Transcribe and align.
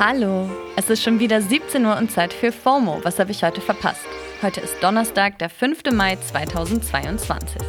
Hallo, 0.00 0.48
es 0.76 0.88
ist 0.90 1.02
schon 1.02 1.18
wieder 1.18 1.42
17 1.42 1.84
Uhr 1.84 1.96
und 1.96 2.12
Zeit 2.12 2.32
für 2.32 2.52
FOMO. 2.52 3.00
Was 3.02 3.18
habe 3.18 3.32
ich 3.32 3.42
heute 3.42 3.60
verpasst? 3.60 4.06
Heute 4.42 4.60
ist 4.60 4.76
Donnerstag, 4.80 5.40
der 5.40 5.50
5. 5.50 5.90
Mai 5.92 6.14
2022. 6.14 7.60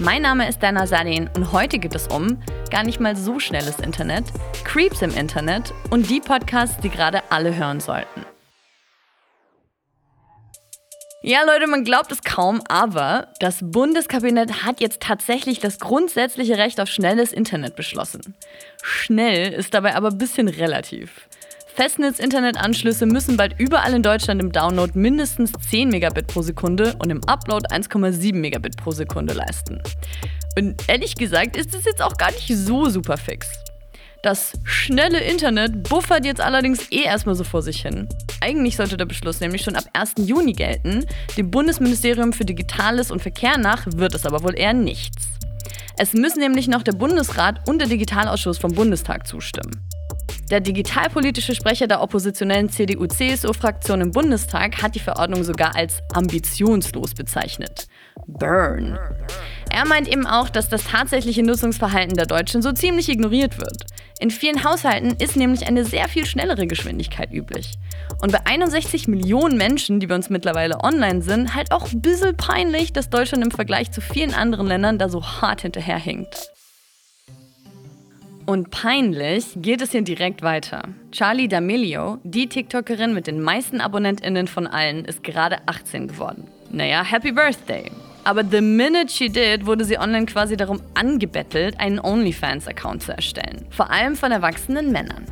Mein 0.00 0.22
Name 0.22 0.48
ist 0.48 0.60
Dana 0.60 0.88
Salin 0.88 1.30
und 1.36 1.52
heute 1.52 1.78
geht 1.78 1.94
es 1.94 2.08
um 2.08 2.42
gar 2.72 2.82
nicht 2.82 2.98
mal 2.98 3.14
so 3.14 3.38
schnelles 3.38 3.78
Internet, 3.78 4.24
Creeps 4.64 5.00
im 5.00 5.14
Internet 5.14 5.72
und 5.90 6.10
die 6.10 6.18
Podcasts, 6.18 6.76
die 6.80 6.90
gerade 6.90 7.22
alle 7.30 7.54
hören 7.54 7.78
sollten. 7.78 8.26
Ja, 11.22 11.44
Leute, 11.44 11.68
man 11.68 11.84
glaubt 11.84 12.10
es 12.10 12.22
kaum, 12.22 12.62
aber 12.68 13.28
das 13.38 13.58
Bundeskabinett 13.62 14.64
hat 14.64 14.80
jetzt 14.80 15.02
tatsächlich 15.02 15.60
das 15.60 15.78
grundsätzliche 15.78 16.58
Recht 16.58 16.80
auf 16.80 16.88
schnelles 16.88 17.32
Internet 17.32 17.76
beschlossen. 17.76 18.34
Schnell 18.82 19.52
ist 19.52 19.72
dabei 19.72 19.94
aber 19.94 20.08
ein 20.08 20.18
bisschen 20.18 20.48
relativ. 20.48 21.28
Festnetz-Internetanschlüsse 21.76 23.04
müssen 23.04 23.36
bald 23.36 23.60
überall 23.60 23.92
in 23.92 24.02
Deutschland 24.02 24.40
im 24.40 24.50
Download 24.50 24.98
mindestens 24.98 25.52
10 25.68 25.90
Megabit 25.90 26.26
pro 26.26 26.40
Sekunde 26.40 26.96
und 27.00 27.10
im 27.10 27.22
Upload 27.24 27.66
1,7 27.68 28.34
Megabit 28.34 28.78
pro 28.78 28.92
Sekunde 28.92 29.34
leisten. 29.34 29.82
Und 30.58 30.82
ehrlich 30.88 31.16
gesagt 31.16 31.54
ist 31.54 31.74
es 31.74 31.84
jetzt 31.84 32.00
auch 32.00 32.16
gar 32.16 32.30
nicht 32.30 32.48
so 32.48 32.88
super 32.88 33.18
fix. 33.18 33.48
Das 34.22 34.54
schnelle 34.64 35.20
Internet 35.20 35.82
buffert 35.82 36.24
jetzt 36.24 36.40
allerdings 36.40 36.90
eh 36.90 37.02
erstmal 37.02 37.34
so 37.34 37.44
vor 37.44 37.60
sich 37.60 37.82
hin. 37.82 38.08
Eigentlich 38.40 38.76
sollte 38.76 38.96
der 38.96 39.04
Beschluss 39.04 39.40
nämlich 39.40 39.60
schon 39.60 39.76
ab 39.76 39.84
1. 39.92 40.14
Juni 40.20 40.54
gelten. 40.54 41.04
Dem 41.36 41.50
Bundesministerium 41.50 42.32
für 42.32 42.46
Digitales 42.46 43.10
und 43.10 43.20
Verkehr 43.20 43.58
nach 43.58 43.86
wird 43.86 44.14
es 44.14 44.24
aber 44.24 44.42
wohl 44.42 44.58
eher 44.58 44.72
nichts. 44.72 45.28
Es 45.98 46.14
müssen 46.14 46.40
nämlich 46.40 46.68
noch 46.68 46.82
der 46.82 46.92
Bundesrat 46.92 47.68
und 47.68 47.80
der 47.80 47.88
Digitalausschuss 47.88 48.56
vom 48.56 48.72
Bundestag 48.72 49.26
zustimmen. 49.26 49.86
Der 50.50 50.60
digitalpolitische 50.60 51.56
Sprecher 51.56 51.88
der 51.88 52.00
oppositionellen 52.00 52.68
CDU-CSU-Fraktion 52.68 54.00
im 54.00 54.12
Bundestag 54.12 54.80
hat 54.80 54.94
die 54.94 55.00
Verordnung 55.00 55.42
sogar 55.42 55.74
als 55.74 55.98
ambitionslos 56.12 57.14
bezeichnet. 57.14 57.88
Burn. 58.28 58.96
Er 59.70 59.86
meint 59.86 60.06
eben 60.06 60.24
auch, 60.24 60.48
dass 60.48 60.68
das 60.68 60.84
tatsächliche 60.84 61.42
Nutzungsverhalten 61.42 62.16
der 62.16 62.26
Deutschen 62.26 62.62
so 62.62 62.70
ziemlich 62.70 63.08
ignoriert 63.08 63.58
wird. 63.58 63.86
In 64.20 64.30
vielen 64.30 64.62
Haushalten 64.62 65.16
ist 65.18 65.36
nämlich 65.36 65.66
eine 65.66 65.84
sehr 65.84 66.06
viel 66.06 66.24
schnellere 66.26 66.68
Geschwindigkeit 66.68 67.32
üblich. 67.32 67.74
Und 68.22 68.30
bei 68.30 68.46
61 68.46 69.08
Millionen 69.08 69.58
Menschen, 69.58 69.98
die 69.98 70.06
bei 70.06 70.14
uns 70.14 70.30
mittlerweile 70.30 70.82
online 70.82 71.22
sind, 71.22 71.56
halt 71.56 71.72
auch 71.72 71.92
ein 71.92 72.00
bisschen 72.00 72.36
peinlich, 72.36 72.92
dass 72.92 73.10
Deutschland 73.10 73.44
im 73.44 73.50
Vergleich 73.50 73.90
zu 73.90 74.00
vielen 74.00 74.32
anderen 74.32 74.68
Ländern 74.68 74.98
da 74.98 75.08
so 75.08 75.24
hart 75.24 75.62
hinterherhinkt. 75.62 76.52
Und 78.46 78.70
peinlich 78.70 79.54
geht 79.56 79.82
es 79.82 79.90
hier 79.90 80.02
direkt 80.02 80.42
weiter. 80.42 80.82
Charlie 81.10 81.48
D'Amelio, 81.48 82.18
die 82.22 82.48
TikTokerin 82.48 83.12
mit 83.12 83.26
den 83.26 83.42
meisten 83.42 83.80
AbonnentInnen 83.80 84.46
von 84.46 84.68
allen, 84.68 85.04
ist 85.04 85.24
gerade 85.24 85.58
18 85.66 86.06
geworden. 86.06 86.44
Naja, 86.70 87.04
Happy 87.04 87.32
Birthday! 87.32 87.90
Aber 88.22 88.44
the 88.44 88.60
minute 88.60 89.08
she 89.08 89.28
did, 89.28 89.66
wurde 89.66 89.84
sie 89.84 89.98
online 89.98 90.26
quasi 90.26 90.56
darum 90.56 90.80
angebettelt, 90.94 91.78
einen 91.80 91.98
OnlyFans-Account 91.98 93.02
zu 93.02 93.12
erstellen. 93.12 93.66
Vor 93.70 93.90
allem 93.90 94.14
von 94.14 94.30
erwachsenen 94.30 94.92
Männern. 94.92 95.26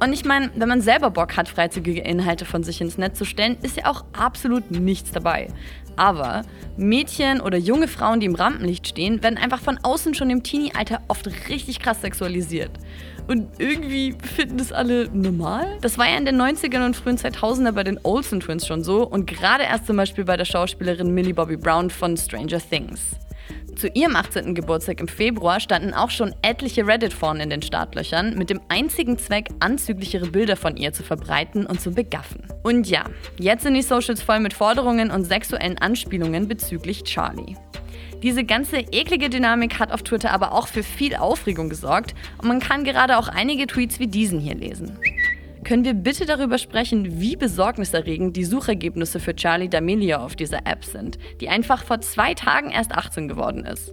Und 0.00 0.12
ich 0.12 0.24
meine, 0.24 0.50
wenn 0.54 0.68
man 0.68 0.80
selber 0.80 1.10
Bock 1.10 1.36
hat, 1.36 1.48
freizügige 1.48 2.02
Inhalte 2.02 2.44
von 2.44 2.62
sich 2.62 2.80
ins 2.80 2.98
Netz 2.98 3.18
zu 3.18 3.24
stellen, 3.24 3.56
ist 3.62 3.76
ja 3.76 3.86
auch 3.86 4.04
absolut 4.12 4.70
nichts 4.70 5.10
dabei. 5.10 5.48
Aber 5.96 6.42
Mädchen 6.76 7.40
oder 7.40 7.58
junge 7.58 7.88
Frauen, 7.88 8.20
die 8.20 8.26
im 8.26 8.36
Rampenlicht 8.36 8.86
stehen, 8.86 9.20
werden 9.24 9.36
einfach 9.36 9.60
von 9.60 9.78
außen 9.82 10.14
schon 10.14 10.30
im 10.30 10.44
Teenie-Alter 10.44 11.00
oft 11.08 11.26
richtig 11.48 11.80
krass 11.80 12.00
sexualisiert. 12.00 12.70
Und 13.26 13.48
irgendwie 13.58 14.14
finden 14.36 14.58
das 14.58 14.72
alle 14.72 15.10
normal. 15.12 15.76
Das 15.80 15.98
war 15.98 16.08
ja 16.08 16.16
in 16.16 16.24
den 16.24 16.40
90ern 16.40 16.86
und 16.86 16.94
frühen 16.94 17.18
2000er 17.18 17.72
bei 17.72 17.82
den 17.82 17.98
Olsen 18.04 18.38
Twins 18.38 18.66
schon 18.66 18.84
so 18.84 19.04
und 19.04 19.26
gerade 19.26 19.64
erst 19.64 19.86
zum 19.86 19.96
Beispiel 19.96 20.24
bei 20.24 20.36
der 20.36 20.44
Schauspielerin 20.44 21.12
Millie 21.12 21.34
Bobby 21.34 21.56
Brown 21.56 21.90
von 21.90 22.16
Stranger 22.16 22.60
Things. 22.60 23.00
Zu 23.78 23.86
ihrem 23.94 24.16
18. 24.16 24.56
Geburtstag 24.56 24.98
im 24.98 25.06
Februar 25.06 25.60
standen 25.60 25.94
auch 25.94 26.10
schon 26.10 26.34
etliche 26.42 26.84
Reddit-Foren 26.84 27.38
in 27.38 27.48
den 27.48 27.62
Startlöchern 27.62 28.36
mit 28.36 28.50
dem 28.50 28.60
einzigen 28.68 29.18
Zweck, 29.18 29.50
anzüglichere 29.60 30.26
Bilder 30.26 30.56
von 30.56 30.76
ihr 30.76 30.92
zu 30.92 31.04
verbreiten 31.04 31.64
und 31.64 31.80
zu 31.80 31.92
begaffen. 31.92 32.42
Und 32.64 32.88
ja, 32.90 33.04
jetzt 33.38 33.62
sind 33.62 33.74
die 33.74 33.82
Socials 33.82 34.20
voll 34.20 34.40
mit 34.40 34.52
Forderungen 34.52 35.12
und 35.12 35.22
sexuellen 35.22 35.78
Anspielungen 35.78 36.48
bezüglich 36.48 37.04
Charlie. 37.04 37.54
Diese 38.20 38.42
ganze 38.42 38.78
eklige 38.78 39.30
Dynamik 39.30 39.78
hat 39.78 39.92
auf 39.92 40.02
Twitter 40.02 40.32
aber 40.32 40.50
auch 40.50 40.66
für 40.66 40.82
viel 40.82 41.14
Aufregung 41.14 41.68
gesorgt 41.68 42.16
und 42.38 42.48
man 42.48 42.58
kann 42.58 42.82
gerade 42.82 43.16
auch 43.16 43.28
einige 43.28 43.68
Tweets 43.68 44.00
wie 44.00 44.08
diesen 44.08 44.40
hier 44.40 44.56
lesen. 44.56 44.98
Können 45.68 45.84
wir 45.84 45.92
bitte 45.92 46.24
darüber 46.24 46.56
sprechen, 46.56 47.20
wie 47.20 47.36
besorgniserregend 47.36 48.34
die 48.34 48.46
Suchergebnisse 48.46 49.20
für 49.20 49.36
Charlie 49.36 49.68
D'Amelio 49.68 50.16
auf 50.16 50.34
dieser 50.34 50.66
App 50.66 50.82
sind, 50.82 51.18
die 51.42 51.50
einfach 51.50 51.84
vor 51.84 52.00
zwei 52.00 52.32
Tagen 52.32 52.70
erst 52.70 52.92
18 52.92 53.28
geworden 53.28 53.66
ist? 53.66 53.92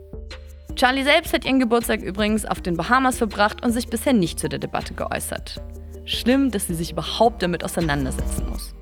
Charlie 0.78 1.04
selbst 1.04 1.34
hat 1.34 1.44
ihren 1.44 1.60
Geburtstag 1.60 2.02
übrigens 2.02 2.46
auf 2.46 2.62
den 2.62 2.78
Bahamas 2.78 3.18
verbracht 3.18 3.66
und 3.66 3.74
sich 3.74 3.90
bisher 3.90 4.14
nicht 4.14 4.40
zu 4.40 4.48
der 4.48 4.60
Debatte 4.60 4.94
geäußert. 4.94 5.62
Schlimm, 6.06 6.50
dass 6.50 6.68
sie 6.68 6.76
sich 6.76 6.94
überhaupt 6.94 7.44
damit 7.44 7.62
auseinandersetzen 7.62 8.48
muss. 8.50 8.74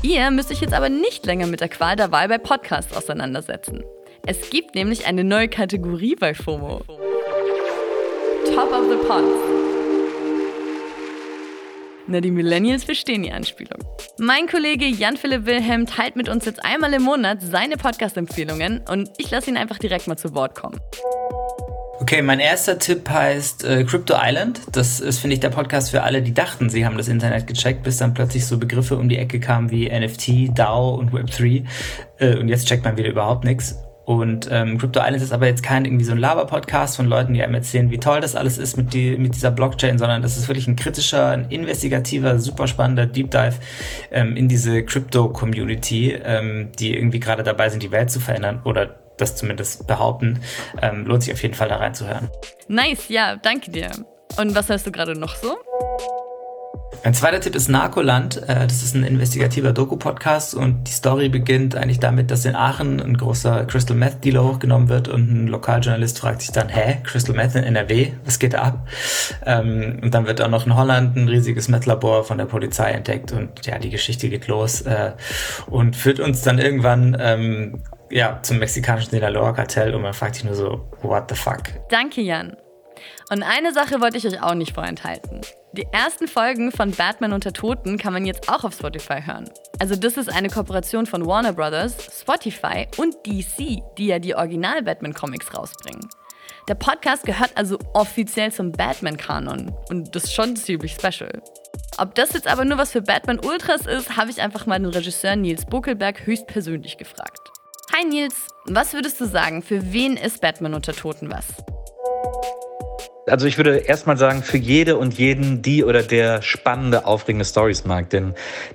Ihr 0.00 0.30
müsst 0.30 0.50
euch 0.50 0.62
jetzt 0.62 0.72
aber 0.72 0.88
nicht 0.88 1.26
länger 1.26 1.46
mit 1.46 1.60
der 1.60 1.68
Qual 1.68 1.94
der 1.94 2.10
Wahl 2.10 2.28
bei 2.28 2.38
Podcasts 2.38 2.96
auseinandersetzen. 2.96 3.84
Es 4.26 4.48
gibt 4.48 4.74
nämlich 4.74 5.04
eine 5.04 5.24
neue 5.24 5.48
Kategorie 5.48 6.14
bei 6.14 6.32
FOMO. 6.32 6.78
Top 8.46 8.72
of 8.72 8.88
the 8.88 9.06
Pods. 9.06 9.49
Na, 12.10 12.20
die 12.20 12.32
Millennials 12.32 12.82
verstehen 12.82 13.22
die 13.22 13.30
Anspielung. 13.30 13.78
Mein 14.18 14.48
Kollege 14.48 14.84
Jan-Philipp 14.84 15.46
Wilhelm 15.46 15.86
teilt 15.86 16.16
mit 16.16 16.28
uns 16.28 16.44
jetzt 16.44 16.64
einmal 16.64 16.92
im 16.92 17.02
Monat 17.02 17.40
seine 17.40 17.76
Podcast-Empfehlungen 17.76 18.82
und 18.88 19.08
ich 19.18 19.30
lasse 19.30 19.48
ihn 19.48 19.56
einfach 19.56 19.78
direkt 19.78 20.08
mal 20.08 20.16
zu 20.16 20.34
Wort 20.34 20.56
kommen. 20.56 20.80
Okay, 22.00 22.20
mein 22.22 22.40
erster 22.40 22.80
Tipp 22.80 23.08
heißt 23.08 23.62
äh, 23.62 23.84
Crypto 23.84 24.14
Island. 24.20 24.60
Das 24.72 24.98
ist, 24.98 25.20
finde 25.20 25.34
ich, 25.34 25.40
der 25.40 25.50
Podcast 25.50 25.92
für 25.92 26.02
alle, 26.02 26.20
die 26.20 26.34
dachten, 26.34 26.68
sie 26.68 26.84
haben 26.84 26.96
das 26.96 27.06
Internet 27.06 27.46
gecheckt, 27.46 27.84
bis 27.84 27.98
dann 27.98 28.12
plötzlich 28.12 28.44
so 28.44 28.58
Begriffe 28.58 28.96
um 28.96 29.08
die 29.08 29.16
Ecke 29.16 29.38
kamen 29.38 29.70
wie 29.70 29.88
NFT, 29.88 30.58
DAO 30.58 30.96
und 30.96 31.12
Web3. 31.12 31.64
Äh, 32.18 32.38
und 32.38 32.48
jetzt 32.48 32.66
checkt 32.66 32.84
man 32.84 32.96
wieder 32.96 33.10
überhaupt 33.10 33.44
nichts. 33.44 33.76
Und 34.10 34.48
ähm, 34.50 34.76
Crypto 34.76 34.98
Islands 34.98 35.22
ist 35.22 35.32
aber 35.32 35.46
jetzt 35.46 35.62
kein 35.62 35.84
irgendwie 35.84 36.04
so 36.04 36.10
ein 36.10 36.18
Laber-Podcast 36.18 36.96
von 36.96 37.06
Leuten, 37.06 37.32
die 37.32 37.44
einem 37.44 37.54
erzählen, 37.54 37.92
wie 37.92 37.98
toll 37.98 38.20
das 38.20 38.34
alles 38.34 38.58
ist 38.58 38.76
mit, 38.76 38.92
die, 38.92 39.16
mit 39.16 39.36
dieser 39.36 39.52
Blockchain, 39.52 39.98
sondern 39.98 40.20
das 40.20 40.36
ist 40.36 40.48
wirklich 40.48 40.66
ein 40.66 40.74
kritischer, 40.74 41.28
ein 41.28 41.48
investigativer, 41.48 42.40
super 42.40 42.66
spannender 42.66 43.06
Deep 43.06 43.30
Dive 43.30 43.54
ähm, 44.10 44.36
in 44.36 44.48
diese 44.48 44.82
Crypto-Community, 44.82 46.18
ähm, 46.24 46.72
die 46.76 46.92
irgendwie 46.92 47.20
gerade 47.20 47.44
dabei 47.44 47.68
sind, 47.68 47.84
die 47.84 47.92
Welt 47.92 48.10
zu 48.10 48.18
verändern 48.18 48.62
oder 48.64 48.98
das 49.16 49.36
zumindest 49.36 49.86
behaupten. 49.86 50.40
Ähm, 50.82 51.06
lohnt 51.06 51.22
sich 51.22 51.32
auf 51.32 51.40
jeden 51.40 51.54
Fall 51.54 51.68
da 51.68 51.76
reinzuhören. 51.76 52.30
Nice, 52.66 53.10
ja, 53.10 53.36
danke 53.36 53.70
dir. 53.70 53.92
Und 54.36 54.56
was 54.56 54.68
hörst 54.70 54.88
du 54.88 54.90
gerade 54.90 55.16
noch 55.16 55.36
so? 55.36 55.56
Mein 57.02 57.14
zweiter 57.14 57.40
Tipp 57.40 57.54
ist 57.54 57.68
Narcoland. 57.68 58.42
Äh, 58.46 58.66
das 58.66 58.82
ist 58.82 58.94
ein 58.94 59.04
investigativer 59.04 59.72
Doku-Podcast 59.72 60.54
und 60.54 60.84
die 60.86 60.92
Story 60.92 61.30
beginnt 61.30 61.74
eigentlich 61.74 61.98
damit, 61.98 62.30
dass 62.30 62.44
in 62.44 62.54
Aachen 62.54 63.00
ein 63.00 63.16
großer 63.16 63.64
Crystal 63.64 63.96
Meth 63.96 64.22
Dealer 64.22 64.44
hochgenommen 64.44 64.90
wird 64.90 65.08
und 65.08 65.30
ein 65.32 65.46
Lokaljournalist 65.46 66.18
fragt 66.18 66.42
sich 66.42 66.52
dann, 66.52 66.68
hä, 66.68 66.98
Crystal 67.02 67.34
Meth 67.34 67.54
in 67.54 67.64
NRW? 67.64 68.12
Was 68.26 68.38
geht 68.38 68.52
da 68.52 68.62
ab? 68.62 68.88
Ähm, 69.46 70.00
und 70.02 70.12
dann 70.12 70.26
wird 70.26 70.42
auch 70.42 70.48
noch 70.48 70.66
in 70.66 70.76
Holland 70.76 71.16
ein 71.16 71.28
riesiges 71.28 71.68
Meth-Labor 71.68 72.24
von 72.24 72.36
der 72.36 72.44
Polizei 72.44 72.90
entdeckt 72.90 73.32
und 73.32 73.64
ja, 73.66 73.78
die 73.78 73.90
Geschichte 73.90 74.28
geht 74.28 74.46
los 74.46 74.82
äh, 74.82 75.12
und 75.70 75.96
führt 75.96 76.20
uns 76.20 76.42
dann 76.42 76.58
irgendwann 76.58 77.16
ähm, 77.18 77.82
ja, 78.10 78.40
zum 78.42 78.58
mexikanischen 78.58 79.10
Sinaloa-Kartell 79.10 79.94
und 79.94 80.02
man 80.02 80.12
fragt 80.12 80.34
sich 80.34 80.44
nur 80.44 80.54
so, 80.54 80.90
what 81.00 81.30
the 81.30 81.34
fuck? 81.34 81.62
Danke, 81.88 82.20
Jan. 82.20 82.56
Und 83.30 83.42
eine 83.42 83.72
Sache 83.72 84.00
wollte 84.00 84.18
ich 84.18 84.26
euch 84.26 84.42
auch 84.42 84.54
nicht 84.54 84.74
vorenthalten. 84.74 85.40
Die 85.72 85.86
ersten 85.92 86.26
Folgen 86.26 86.72
von 86.72 86.90
Batman 86.90 87.32
unter 87.32 87.52
Toten 87.52 87.96
kann 87.96 88.12
man 88.12 88.26
jetzt 88.26 88.48
auch 88.48 88.64
auf 88.64 88.74
Spotify 88.74 89.22
hören. 89.24 89.48
Also 89.78 89.94
das 89.94 90.16
ist 90.16 90.28
eine 90.28 90.48
Kooperation 90.48 91.06
von 91.06 91.24
Warner 91.26 91.52
Brothers, 91.52 91.94
Spotify 92.20 92.86
und 92.96 93.14
DC, 93.24 93.82
die 93.96 94.06
ja 94.06 94.18
die 94.18 94.34
Original-Batman-Comics 94.34 95.56
rausbringen. 95.56 96.08
Der 96.68 96.74
Podcast 96.74 97.24
gehört 97.24 97.52
also 97.56 97.78
offiziell 97.94 98.52
zum 98.52 98.72
Batman-Kanon 98.72 99.74
und 99.88 100.14
das 100.14 100.24
ist 100.24 100.34
schon 100.34 100.56
ziemlich 100.56 100.92
special. 100.92 101.42
Ob 101.98 102.14
das 102.14 102.32
jetzt 102.32 102.46
aber 102.46 102.64
nur 102.64 102.78
was 102.78 102.92
für 102.92 103.02
Batman 103.02 103.40
Ultras 103.40 103.86
ist, 103.86 104.16
habe 104.16 104.30
ich 104.30 104.40
einfach 104.40 104.66
mal 104.66 104.78
den 104.78 104.90
Regisseur 104.90 105.36
Nils 105.36 105.66
Buckelberg 105.66 106.26
höchstpersönlich 106.26 106.96
gefragt. 106.96 107.50
Hi 107.96 108.04
Nils, 108.04 108.34
was 108.66 108.92
würdest 108.92 109.20
du 109.20 109.26
sagen, 109.26 109.62
für 109.62 109.92
wen 109.92 110.16
ist 110.16 110.40
Batman 110.40 110.74
unter 110.74 110.92
Toten 110.92 111.30
was? 111.30 111.46
Also 113.30 113.46
ich 113.46 113.56
würde 113.56 113.78
erstmal 113.78 114.16
sagen, 114.16 114.42
für 114.42 114.56
jede 114.56 114.96
und 114.96 115.14
jeden, 115.14 115.62
die 115.62 115.84
oder 115.84 116.02
der 116.02 116.42
spannende, 116.42 117.06
aufregende 117.06 117.44
Stories 117.44 117.84
mag. 117.84 118.10
Denn 118.10 118.34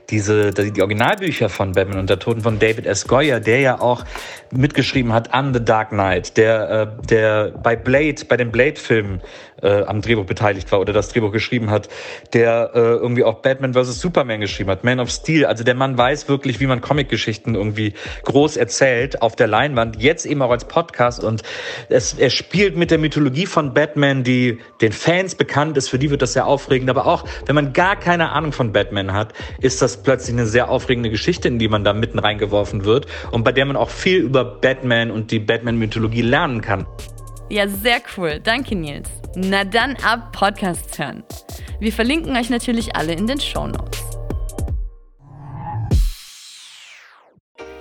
diese, 0.09 0.51
die 0.51 0.81
Originalbücher 0.81 1.49
von 1.49 1.73
Batman 1.73 1.99
und 1.99 2.09
der 2.09 2.19
Toten 2.19 2.41
von 2.41 2.59
David 2.59 2.85
S. 2.85 3.07
Goyer, 3.07 3.39
der 3.39 3.59
ja 3.59 3.81
auch 3.81 4.05
mitgeschrieben 4.51 5.13
hat 5.13 5.33
an 5.33 5.53
The 5.53 5.63
Dark 5.63 5.89
Knight, 5.89 6.37
der, 6.37 6.69
äh, 6.69 7.05
der 7.07 7.51
bei 7.51 7.75
Blade, 7.75 8.23
bei 8.27 8.37
den 8.37 8.51
Blade-Filmen 8.51 9.21
äh, 9.65 9.83
am 9.83 10.01
Drehbuch 10.01 10.25
beteiligt 10.25 10.71
war 10.71 10.79
oder 10.79 10.93
das 10.93 11.09
Drehbuch 11.09 11.31
geschrieben 11.31 11.71
hat, 11.71 11.89
der 12.33 12.71
äh, 12.73 12.79
irgendwie 12.79 13.23
auch 13.23 13.41
Batman 13.41 13.73
vs. 13.73 13.99
Superman 13.99 14.39
geschrieben 14.39 14.69
hat, 14.69 14.83
Man 14.83 14.99
of 14.99 15.09
Steel. 15.09 15.45
Also 15.45 15.63
der 15.63 15.75
Mann 15.75 15.97
weiß 15.97 16.29
wirklich, 16.29 16.59
wie 16.59 16.67
man 16.67 16.81
Comicgeschichten 16.81 17.55
irgendwie 17.55 17.93
groß 18.23 18.57
erzählt 18.57 19.21
auf 19.21 19.35
der 19.35 19.47
Leinwand, 19.47 20.01
jetzt 20.01 20.25
eben 20.25 20.41
auch 20.41 20.51
als 20.51 20.65
Podcast 20.65 21.23
und 21.23 21.41
es, 21.89 22.13
er 22.13 22.29
spielt 22.29 22.77
mit 22.77 22.91
der 22.91 22.99
Mythologie 22.99 23.45
von 23.45 23.73
Batman, 23.73 24.23
die 24.23 24.59
den 24.81 24.91
Fans 24.91 25.35
bekannt 25.35 25.77
ist, 25.77 25.89
für 25.89 25.99
die 25.99 26.09
wird 26.11 26.21
das 26.21 26.33
sehr 26.33 26.45
aufregend, 26.45 26.89
aber 26.89 27.07
auch 27.07 27.25
wenn 27.45 27.55
man 27.55 27.73
gar 27.73 27.95
keine 27.95 28.31
Ahnung 28.31 28.51
von 28.51 28.71
Batman 28.71 29.13
hat, 29.13 29.33
ist 29.59 29.81
das 29.81 30.03
plötzlich 30.03 30.35
eine 30.35 30.45
sehr 30.45 30.69
aufregende 30.69 31.09
Geschichte, 31.09 31.47
in 31.47 31.59
die 31.59 31.67
man 31.67 31.83
da 31.83 31.93
mitten 31.93 32.19
reingeworfen 32.19 32.85
wird 32.85 33.07
und 33.31 33.43
bei 33.43 33.51
der 33.51 33.65
man 33.65 33.75
auch 33.75 33.89
viel 33.89 34.19
über 34.19 34.45
Batman 34.45 35.11
und 35.11 35.31
die 35.31 35.39
Batman-Mythologie 35.39 36.21
lernen 36.21 36.61
kann. 36.61 36.85
Ja, 37.49 37.67
sehr 37.67 38.01
cool. 38.17 38.39
Danke, 38.39 38.75
Nils. 38.75 39.09
Na 39.35 39.63
dann 39.63 39.95
ab 39.97 40.31
Podcasts 40.31 40.97
hören. 40.97 41.23
Wir 41.79 41.93
verlinken 41.93 42.35
euch 42.35 42.49
natürlich 42.49 42.95
alle 42.95 43.13
in 43.13 43.27
den 43.27 43.39
Show 43.39 43.67
Notes. 43.67 44.03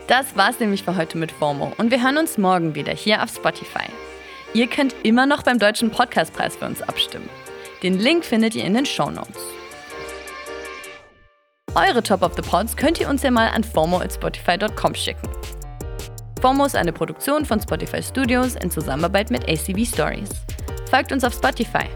Das 0.07 0.37
war's 0.37 0.61
nämlich 0.61 0.83
für 0.83 0.97
heute 0.97 1.17
mit 1.17 1.33
FOMO 1.33 1.73
und 1.79 1.91
wir 1.91 2.03
hören 2.03 2.19
uns 2.19 2.37
morgen 2.37 2.75
wieder 2.75 2.93
hier 2.93 3.23
auf 3.23 3.31
Spotify. 3.35 3.87
Ihr 4.53 4.67
könnt 4.67 4.95
immer 5.03 5.25
noch 5.25 5.43
beim 5.43 5.59
Deutschen 5.59 5.91
Podcastpreis 5.91 6.57
für 6.57 6.67
uns 6.67 6.83
abstimmen. 6.83 7.29
Den 7.83 7.99
Link 7.99 8.25
findet 8.25 8.55
ihr 8.55 8.65
in 8.65 8.75
den 8.75 8.85
Show 8.85 9.11
Notes. 9.11 9.41
Eure 11.75 12.03
Top 12.03 12.23
of 12.23 12.35
the 12.37 12.43
Pods 12.43 12.77
könnt 12.77 13.01
ihr 13.01 13.09
uns 13.09 13.23
ja 13.23 13.31
mal 13.31 13.49
an 13.49 13.65
FOMO 13.65 13.99
at 13.99 14.13
Spotify.com 14.13 14.95
schicken. 14.95 15.29
FOMO 16.45 16.67
eine 16.77 16.93
Produktion 16.93 17.47
von 17.47 17.59
Spotify 17.59 18.03
Studios 18.03 18.55
in 18.57 18.71
Zusammenarbeit 18.71 19.31
mit 19.31 19.49
ACB 19.49 19.87
Stories. 19.87 20.29
Folgt 20.91 21.11
uns 21.11 21.25
auf 21.25 21.33
Spotify 21.33 21.87